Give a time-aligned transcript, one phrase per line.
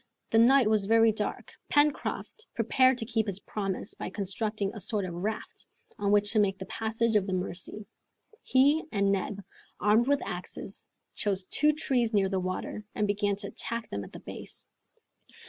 [0.31, 1.53] The night was very dark.
[1.69, 5.67] Pencroft prepared to keep his promise by constructing a sort of raft,
[5.99, 7.85] on which to make the passage of the Mercy.
[8.41, 9.43] He and Neb,
[9.79, 14.11] armed with axes, chose two trees near the water, and began to attack them at
[14.11, 14.67] the base.